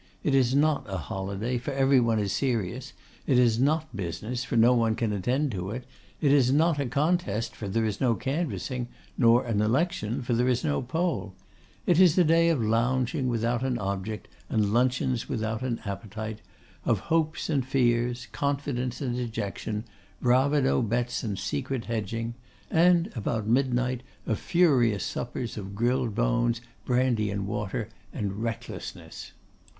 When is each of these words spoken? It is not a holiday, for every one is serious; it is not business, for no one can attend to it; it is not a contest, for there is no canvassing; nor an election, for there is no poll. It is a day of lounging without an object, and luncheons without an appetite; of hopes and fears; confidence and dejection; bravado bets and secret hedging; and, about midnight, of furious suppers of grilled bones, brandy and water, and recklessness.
It 0.23 0.33
is 0.33 0.55
not 0.55 0.83
a 0.89 0.97
holiday, 0.97 1.59
for 1.59 1.69
every 1.73 1.99
one 1.99 2.17
is 2.17 2.31
serious; 2.33 2.93
it 3.27 3.37
is 3.37 3.59
not 3.59 3.95
business, 3.95 4.43
for 4.43 4.55
no 4.57 4.73
one 4.73 4.95
can 4.95 5.13
attend 5.13 5.51
to 5.51 5.69
it; 5.69 5.85
it 6.21 6.31
is 6.31 6.51
not 6.51 6.79
a 6.79 6.87
contest, 6.87 7.55
for 7.55 7.67
there 7.67 7.85
is 7.85 8.01
no 8.01 8.15
canvassing; 8.15 8.87
nor 9.15 9.45
an 9.45 9.61
election, 9.61 10.23
for 10.23 10.33
there 10.33 10.47
is 10.47 10.63
no 10.63 10.81
poll. 10.81 11.35
It 11.85 11.99
is 11.99 12.17
a 12.17 12.23
day 12.23 12.49
of 12.49 12.59
lounging 12.59 13.27
without 13.27 13.61
an 13.63 13.77
object, 13.77 14.27
and 14.49 14.73
luncheons 14.73 15.29
without 15.29 15.61
an 15.61 15.79
appetite; 15.85 16.39
of 16.83 16.97
hopes 17.13 17.47
and 17.47 17.63
fears; 17.63 18.27
confidence 18.31 19.01
and 19.01 19.15
dejection; 19.15 19.83
bravado 20.19 20.81
bets 20.81 21.21
and 21.23 21.37
secret 21.37 21.85
hedging; 21.85 22.33
and, 22.71 23.11
about 23.15 23.45
midnight, 23.45 24.01
of 24.25 24.39
furious 24.39 25.03
suppers 25.03 25.57
of 25.59 25.75
grilled 25.75 26.15
bones, 26.15 26.59
brandy 26.85 27.29
and 27.29 27.45
water, 27.45 27.87
and 28.11 28.41
recklessness. 28.41 29.33